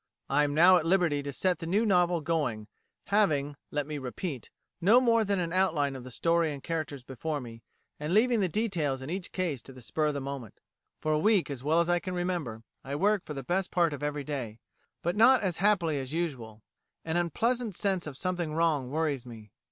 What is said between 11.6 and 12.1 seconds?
well as I